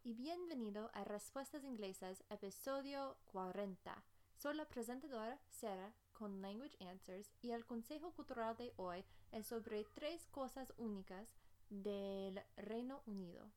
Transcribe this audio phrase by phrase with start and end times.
[0.00, 4.02] Y bienvenido a Respuestas Inglesas, episodio 40.
[4.36, 9.84] Soy la presentadora Sarah con Language Answers y el consejo cultural de hoy es sobre
[9.94, 11.34] tres cosas únicas
[11.68, 13.50] del Reino Unido.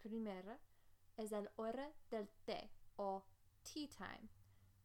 [0.00, 0.58] Primera
[1.16, 3.24] es el hora del té o
[3.62, 4.28] tea time.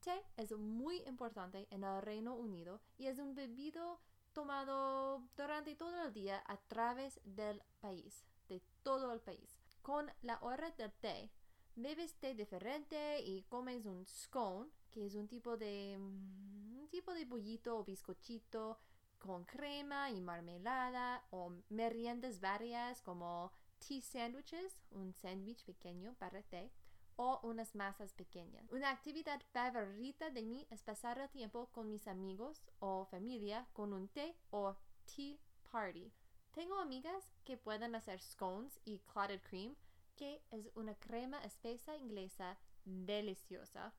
[0.02, 4.00] Té es muy importante en el Reino Unido y es un bebido
[4.34, 9.59] tomado durante todo el día a través del país, de todo el país.
[9.82, 11.30] Con la hora del té,
[11.76, 17.14] bebes té diferente y comes un scone, que es un tipo de mm, un tipo
[17.14, 18.80] de bollito o bizcochito
[19.20, 26.72] con crema y marmelada o meriendas varias como tea sandwiches, un sándwich pequeño para té
[27.18, 28.72] o unas masas pequeñas.
[28.72, 33.92] Una actividad favorita de mí es pasar el tiempo con mis amigos o familia con
[33.94, 34.76] un té o
[35.06, 35.38] tea
[35.70, 36.12] party.
[36.60, 39.78] Tengo amigas que pueden hacer scones y clotted cream,
[40.18, 43.94] que es una crema espesa inglesa deliciosa,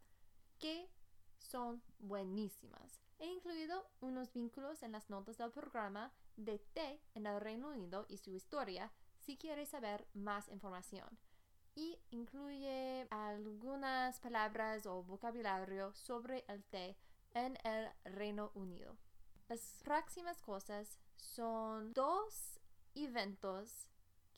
[0.58, 0.86] que
[1.38, 3.00] son buenísimas.
[3.18, 8.04] He incluido unos vínculos en las notas del programa de té en el Reino Unido
[8.10, 11.08] y su historia si quieres saber más información.
[11.74, 16.98] Y incluye algunas palabras o vocabulario sobre el té
[17.32, 18.98] en el Reino Unido.
[19.50, 22.60] Las próximas cosas son dos
[22.94, 23.88] eventos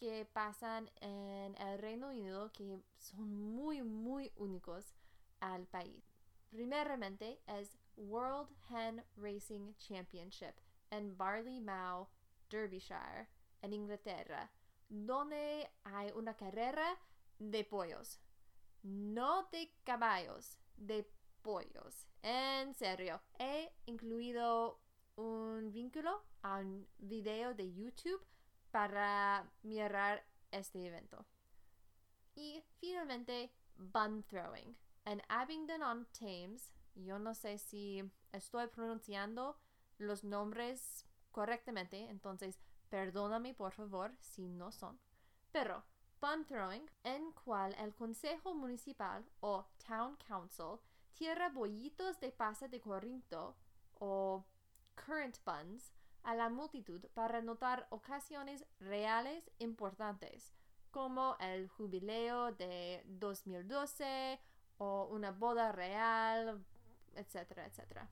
[0.01, 4.95] que pasan en el Reino Unido que son muy, muy únicos
[5.41, 6.03] al país.
[6.49, 10.55] Primeramente es World Hen Racing Championship
[10.89, 12.09] en Barley Mow,
[12.49, 13.29] Derbyshire,
[13.61, 14.51] en Inglaterra,
[14.89, 16.99] donde hay una carrera
[17.39, 18.19] de pollos.
[18.83, 21.07] No de caballos, de
[21.43, 22.07] pollos.
[22.23, 24.81] En serio, he incluido
[25.17, 28.25] un vínculo a un video de YouTube
[28.71, 31.25] para mirar este evento.
[32.35, 34.77] Y finalmente, bun throwing.
[35.05, 39.59] En Abingdon on Thames, yo no sé si estoy pronunciando
[39.99, 42.59] los nombres correctamente, entonces
[42.89, 44.99] perdóname por favor si no son.
[45.51, 45.85] Pero
[46.21, 50.79] bun throwing, en cual el Consejo Municipal o Town Council
[51.15, 53.57] tira bollitos de pasa de Corinto
[53.95, 54.45] o
[54.95, 55.93] current buns
[56.23, 60.53] a la multitud para notar ocasiones reales importantes,
[60.91, 64.41] como el jubileo de 2012
[64.79, 66.65] o una boda real,
[67.15, 68.09] etcétera, etcétera.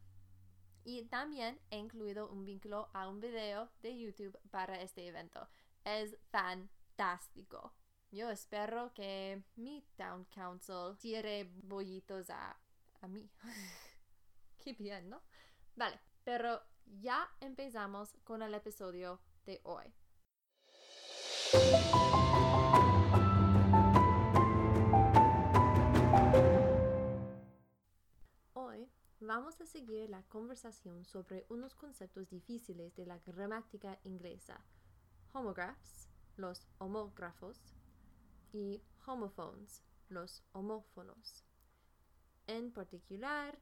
[0.85, 5.47] Y también he incluido un vínculo a un video de YouTube para este evento.
[5.85, 7.75] Es fantástico.
[8.11, 12.59] Yo espero que mi Town Council tire bollitos a,
[13.03, 13.31] a mí.
[14.59, 15.23] Qué bien, ¿no?
[15.77, 16.63] Vale, pero
[17.01, 19.85] ya empezamos con el episodio de hoy.
[28.53, 34.65] Hoy vamos a seguir la conversación sobre unos conceptos difíciles de la gramática inglesa,
[35.33, 37.75] homographs, los homógrafos,
[38.53, 41.45] y homophones, los homófonos.
[42.47, 43.59] En particular,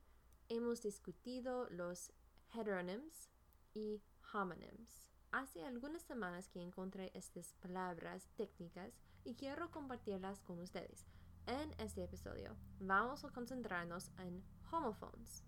[0.48, 2.12] hemos discutido los
[2.54, 3.28] heteronyms
[3.74, 5.10] y homonyms.
[5.30, 8.92] Hace algunas semanas que encontré estas palabras técnicas
[9.24, 11.06] y quiero compartirlas con ustedes.
[11.46, 15.44] En este episodio vamos a concentrarnos en homophones.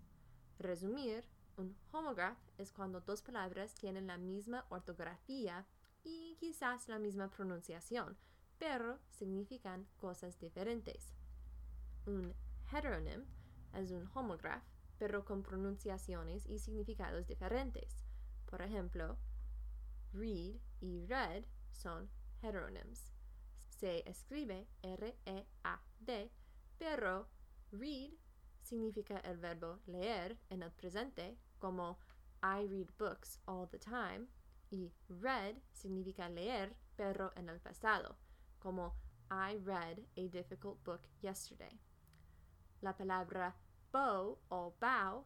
[0.59, 1.23] Resumir,
[1.57, 5.65] un homograph es cuando dos palabras tienen la misma ortografía
[6.03, 8.17] y quizás la misma pronunciación,
[8.57, 11.13] pero significan cosas diferentes.
[12.05, 12.33] Un
[12.71, 13.25] heteronym
[13.73, 14.63] es un homograph
[15.01, 18.05] pero con pronunciaciones y significados diferentes.
[18.45, 19.17] Por ejemplo,
[20.13, 22.07] read y read son
[22.43, 23.11] heteronyms.
[23.57, 26.31] Se escribe R-E-A-D,
[26.77, 27.27] pero
[27.71, 28.11] read
[28.61, 31.97] significa el verbo leer en el presente, como
[32.43, 34.27] I read books all the time,
[34.69, 38.19] y read significa leer, pero en el pasado,
[38.59, 38.95] como
[39.31, 41.81] I read a difficult book yesterday.
[42.81, 43.55] La palabra
[43.91, 45.25] bow o bow,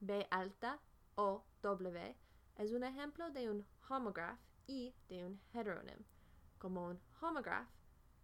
[0.00, 0.78] B alta
[1.16, 2.16] o W,
[2.56, 6.04] es un ejemplo de un homograph y de un heteronym.
[6.58, 7.68] Como un homograph,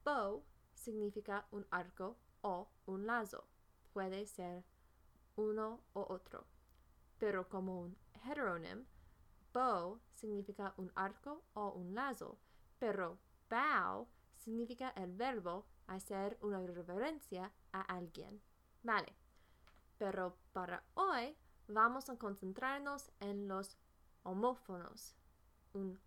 [0.05, 0.45] bow
[0.75, 3.49] significa un arco o un lazo.
[3.93, 4.65] Puede ser
[5.37, 6.47] uno o otro.
[7.19, 8.87] Pero como un heteronym,
[9.53, 12.39] bow significa un arco o un lazo.
[12.79, 13.19] Pero
[13.51, 18.41] bow significa el verbo hacer una reverencia a alguien.
[18.83, 19.22] Vale
[20.03, 21.37] pero para hoy
[21.69, 23.79] vamos a concentrarnos en los
[24.25, 25.15] homófonos.
[25.75, 26.01] Un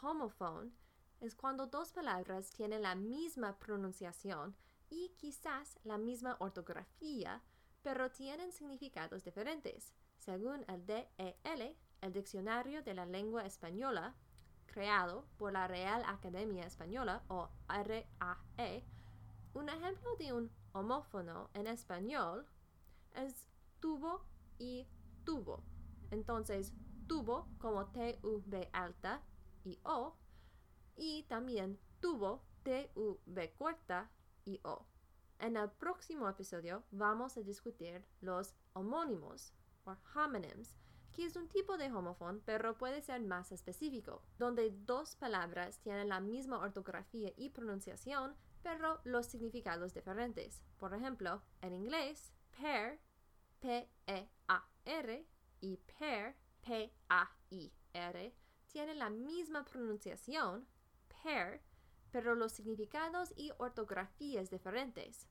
[0.00, 0.72] homophone
[1.20, 4.56] es cuando dos palabras tienen la misma pronunciación
[4.88, 7.42] y quizás la misma ortografía,
[7.82, 9.92] pero tienen significados diferentes.
[10.16, 14.14] Según el DEL, el Diccionario de la Lengua Española,
[14.64, 18.82] creado por la Real Academia Española o RAE,
[19.52, 22.46] un ejemplo de un homófono en español
[23.14, 23.48] es
[23.80, 24.24] tubo
[24.58, 24.86] y
[25.24, 25.62] tubo.
[26.10, 26.72] Entonces,
[27.06, 29.22] tubo como T-U-B alta
[29.64, 30.16] y O,
[30.96, 34.10] y también tubo T-U-B corta
[34.44, 34.86] y O.
[35.38, 39.52] En el próximo episodio vamos a discutir los homónimos
[39.84, 40.76] o homonyms,
[41.12, 46.08] que es un tipo de homófono, pero puede ser más específico, donde dos palabras tienen
[46.08, 50.62] la misma ortografía y pronunciación, pero los significados diferentes.
[50.78, 53.00] Por ejemplo, en inglés, pair,
[53.60, 55.26] P-E-A-R,
[55.60, 58.34] y pair, P-A-I-R,
[58.66, 60.66] tienen la misma pronunciación,
[61.22, 61.60] pair,
[62.10, 65.28] pero los significados y ortografías diferentes.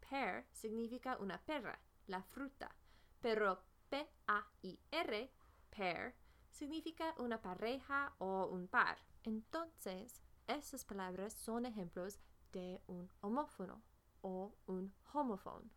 [0.00, 2.74] Pear, significa una perra, la fruta,
[3.20, 5.30] pero P-A-I-R,
[5.70, 6.14] pair,
[6.50, 8.98] significa una pareja o un par.
[9.24, 12.20] Entonces, esas palabras son ejemplos
[12.52, 13.82] de un homófono
[14.24, 15.70] o un homófono.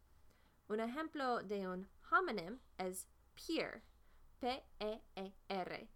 [0.69, 3.83] Un ejemplo de un homonym es peer,
[4.39, 5.89] P-E-E-R.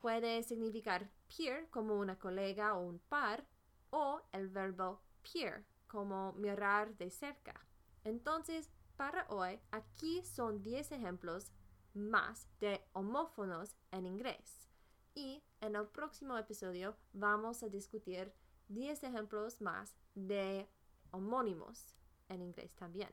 [0.00, 3.44] Puede significar peer como una colega o un par,
[3.90, 7.58] o el verbo peer como mirar de cerca.
[8.04, 11.52] Entonces, para hoy, aquí son 10 ejemplos
[11.94, 14.68] más de homófonos en inglés.
[15.14, 18.32] Y en el próximo episodio vamos a discutir
[18.68, 20.68] 10 ejemplos más de
[21.10, 21.94] homónimos
[22.28, 23.10] en inglés también.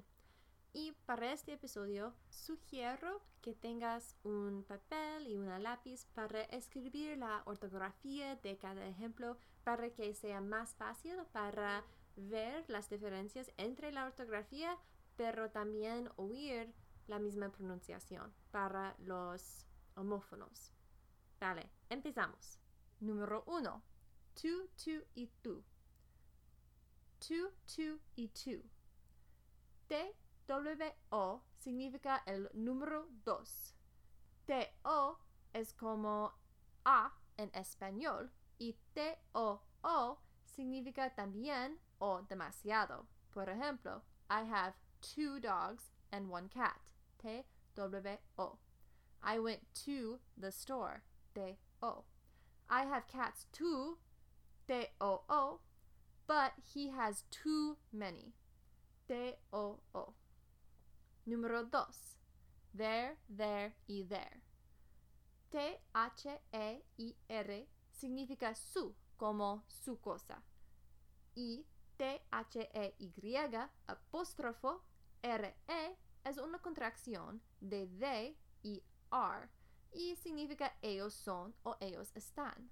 [0.73, 7.43] Y para este episodio sugiero que tengas un papel y una lápiz para escribir la
[7.45, 11.85] ortografía de cada ejemplo para que sea más fácil para
[12.17, 14.77] ver las diferencias entre la ortografía,
[15.15, 16.73] pero también oír
[17.07, 19.65] la misma pronunciación para los
[19.95, 20.73] homófonos.
[21.39, 22.59] Vale, empezamos.
[22.99, 23.81] Número uno.
[24.33, 25.63] Tú, tú y tú.
[27.19, 28.61] Tú, tú y tú.
[29.87, 33.73] T-W-O significa el número dos.
[34.45, 35.17] T-O
[35.53, 36.33] es como
[36.85, 43.07] A en español y T-O-O significa también o demasiado.
[43.31, 46.79] Por ejemplo, I have two dogs and one cat.
[47.21, 48.57] T-W-O.
[49.23, 51.01] I went to the store.
[51.33, 52.05] T-O.
[52.69, 53.97] I have cats too.
[54.67, 55.59] T-O-O.
[56.27, 58.33] But he has too many.
[59.07, 60.13] T-O-O.
[61.27, 62.17] Número dos.
[62.73, 64.41] There, there y there.
[65.51, 66.87] T-H-E-I-R
[67.91, 70.41] significa su, como su cosa.
[71.35, 71.65] Y
[71.97, 74.83] T-H-E-Y apóstrofo
[75.21, 79.49] R-E es una contracción de they y are
[79.93, 82.69] y significa ellos son o ellos están.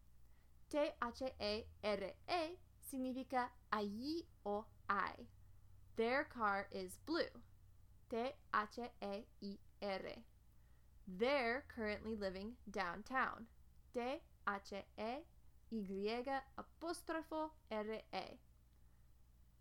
[0.70, 2.58] T-H-E-R-E -E
[2.94, 5.28] significa allí o I.
[5.96, 7.42] Their car is blue.
[8.10, 10.00] T-H-E-I-R.
[11.08, 13.48] They're currently living downtown.
[13.94, 15.24] T-H-E-Y.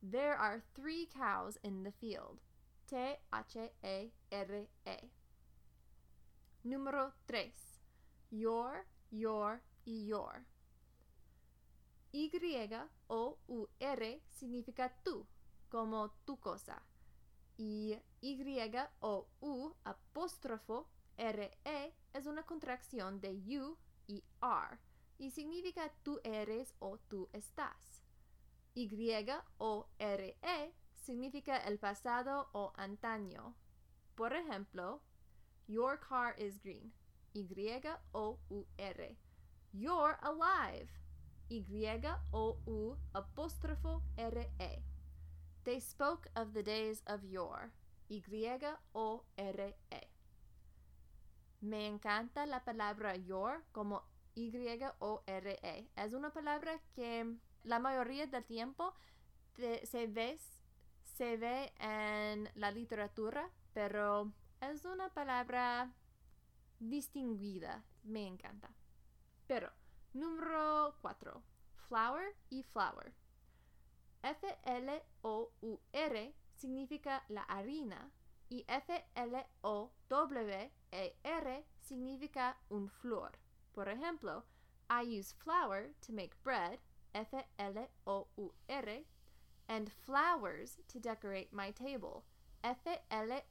[0.02, 2.40] There are three cows in the field.
[2.90, 4.10] T-H-E-R-E.
[6.66, 7.52] Número 3.
[8.30, 10.44] Your, your y your.
[12.32, 15.26] Y-O-U-R significa tú,
[15.68, 16.82] como tu cosa.
[17.56, 24.78] Y Y-O-U apóstrofo R-E es una contracción de you y are
[25.18, 28.02] y significa tú eres o tú estás.
[28.74, 33.54] Y-O-R-E significa el pasado o antaño.
[34.14, 35.02] Por ejemplo,
[35.68, 36.92] Your car is green.
[37.34, 39.16] Y-O-U-R.
[39.72, 41.01] You're alive.
[41.60, 44.82] Y-O-U apóstrofo R-E.
[45.64, 47.70] They spoke of the days of yore.
[48.08, 49.72] Y-O-R-E.
[51.60, 54.02] Me encanta la palabra your como
[54.34, 55.88] Y-O-R-E.
[55.94, 58.94] Es una palabra que la mayoría del tiempo
[59.56, 60.38] se, ve,
[61.04, 65.92] se ve en la literatura, pero es una palabra
[66.80, 67.84] distinguida.
[68.04, 68.74] Me encanta.
[69.46, 69.70] Pero,
[70.14, 71.42] número 4.
[71.88, 73.14] Flower y flower.
[74.22, 75.54] F-L-O-U-R
[76.54, 78.12] significa la harina
[78.48, 79.06] y F-L-O-W-E-R
[81.80, 83.38] significa un flor.
[83.72, 84.44] Por ejemplo,
[84.88, 86.78] I use flour to make bread,
[87.14, 89.04] F-L-O-U-R,
[89.68, 92.24] and flowers to decorate my table,
[92.62, 93.42] F-L-O-W-E-R-S.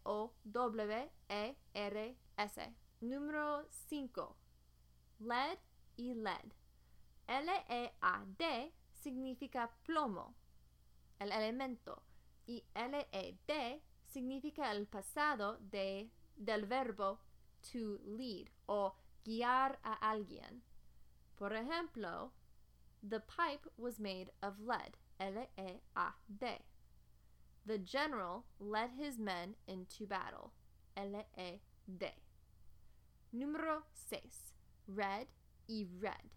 [3.01, 4.35] Número 5.
[5.19, 5.59] LED
[5.97, 6.53] y LED.
[7.27, 10.35] L-E-A-D significa plomo,
[11.19, 12.03] el elemento,
[12.45, 17.19] y L-E-D significa el pasado de, del verbo
[17.61, 20.63] to lead o guiar a alguien.
[21.37, 22.31] Por ejemplo,
[23.01, 26.45] the pipe was made of lead, L-E-A-D.
[27.65, 30.51] The general led his men into battle,
[30.97, 32.11] L-E-D.
[33.33, 34.53] Número 6.
[34.87, 35.27] Red
[35.71, 36.29] y red.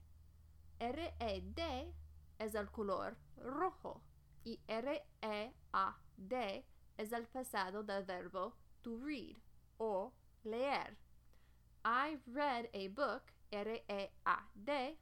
[0.78, 1.92] R-E-D
[2.38, 4.00] es el color rojo
[4.44, 6.64] y R-E-A-D
[6.96, 9.36] es el pasado del verbo to read
[9.78, 10.12] o
[10.44, 10.96] leer.
[11.84, 14.98] I read a book, R-E-A-D,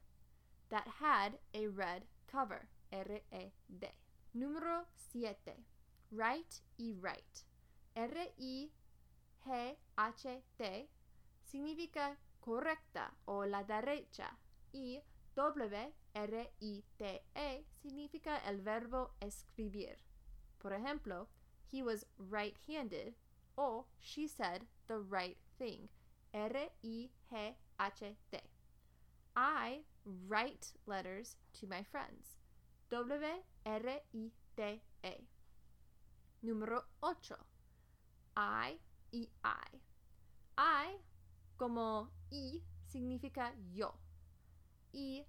[0.69, 3.87] that had a red cover, R-E-D.
[4.33, 5.63] Número 7.
[6.11, 7.45] Right y right.
[7.95, 8.71] R-I-G-H-T
[11.45, 14.37] significa correcta o la derecha
[14.73, 15.01] y
[15.35, 16.05] W-R-I-T-E
[17.81, 19.97] significa el verbo escribir.
[20.59, 21.29] Por ejemplo,
[21.71, 23.15] he was right-handed
[23.55, 25.89] o she said the right thing.
[26.33, 27.13] R-I-G-H-T.
[29.35, 32.37] I write letters to my friends.
[32.89, 33.33] W-R-I-T-E.
[36.43, 37.37] Número 8.
[38.35, 38.79] I
[39.11, 39.79] y I.
[40.57, 40.97] I
[41.57, 43.93] como I significa yo.
[44.91, 45.25] Y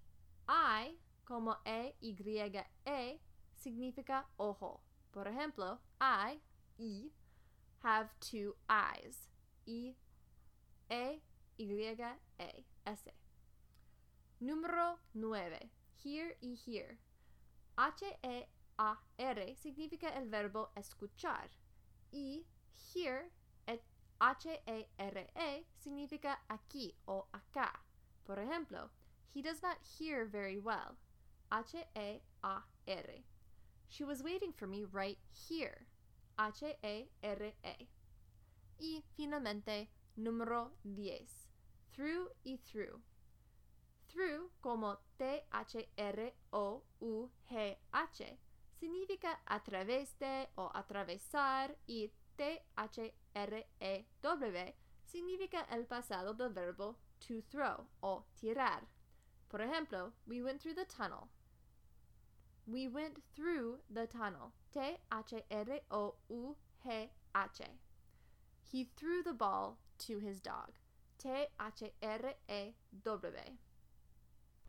[0.49, 3.21] I como E-Y-E
[3.57, 4.83] significa ojo.
[5.11, 6.41] Por ejemplo, I,
[6.79, 7.13] I,
[7.83, 9.29] have two eyes.
[9.67, 9.97] I,
[10.91, 11.23] E,
[11.57, 11.97] Y,
[12.39, 13.13] E, S.
[14.41, 15.71] Número 9.
[16.03, 16.99] Here y here.
[17.77, 21.49] H-E-A-R significa el verbo escuchar.
[22.13, 22.45] Y
[22.95, 23.31] here,
[24.25, 27.83] H-E-R-E significa aquí o acá.
[28.25, 28.89] Por ejemplo,
[29.35, 30.97] he does not hear very well.
[31.53, 32.23] H-E-A-R.
[33.87, 35.87] She was waiting for me right here.
[36.39, 37.89] H-E-R-E.
[38.81, 41.51] Y finalmente, número 10.
[41.93, 43.03] Through y through.
[44.09, 45.49] Through, como T-H-R-O-U-G-H,
[48.81, 53.15] significa a través de o atravesar y T-H-R-E-W
[55.05, 58.89] significa el pasado del verbo to throw o tirar.
[59.49, 61.29] Por ejemplo, we went through the tunnel.
[62.67, 64.53] We went through the tunnel.
[64.73, 65.01] T-H-R-O-U-G-H.
[68.63, 70.73] He threw the ball to his dog.
[71.19, 71.55] T-H-R-E-W.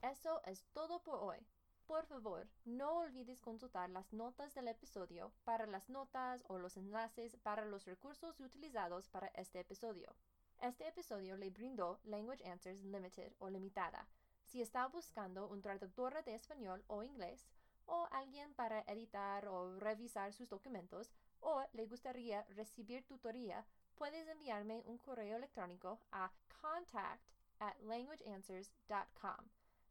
[0.04, 1.38] Eso es todo por hoy.
[1.88, 7.38] Por favor, no olvides consultar las notas del episodio para las notas o los enlaces
[7.38, 10.16] para los recursos utilizados para este episodio.
[10.62, 14.08] Este episodio le brindó Language Answers Limited o limitada.
[14.46, 17.46] Si está buscando un traductor de español o inglés,
[17.86, 23.64] o alguien para editar o revisar sus documentos, o le gustaría recibir tutoría,
[23.94, 27.22] puedes enviarme un correo electrónico a contact
[27.60, 29.50] at languageanswers.com.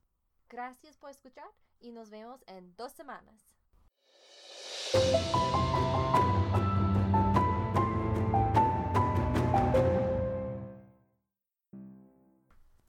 [0.50, 1.50] Gracias por escuchar
[1.80, 3.56] y nos vemos en dos semanas.